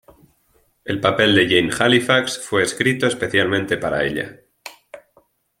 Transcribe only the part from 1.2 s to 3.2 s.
de Jane Halifax fue escrito